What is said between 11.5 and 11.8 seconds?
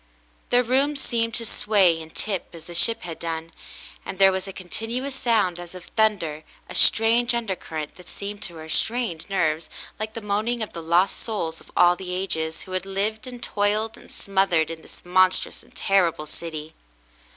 of